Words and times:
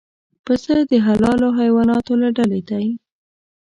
پسه 0.45 0.75
د 0.89 0.91
حلالو 1.07 1.47
حیواناتو 1.59 2.13
له 2.21 2.29
ډلې 2.37 2.61
دی. 2.69 2.85